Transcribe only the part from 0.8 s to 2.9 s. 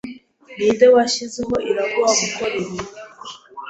washyizeho Iraguha gukora ibi?